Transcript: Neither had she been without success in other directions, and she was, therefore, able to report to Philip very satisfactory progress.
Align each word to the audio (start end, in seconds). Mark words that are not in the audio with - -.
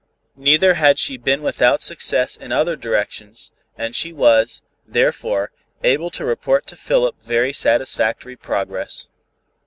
Neither 0.35 0.73
had 0.73 0.97
she 0.97 1.15
been 1.15 1.43
without 1.43 1.83
success 1.83 2.35
in 2.35 2.51
other 2.51 2.75
directions, 2.75 3.51
and 3.77 3.95
she 3.95 4.11
was, 4.11 4.63
therefore, 4.87 5.51
able 5.83 6.09
to 6.09 6.25
report 6.25 6.65
to 6.69 6.75
Philip 6.75 7.21
very 7.21 7.53
satisfactory 7.53 8.35
progress. 8.35 9.05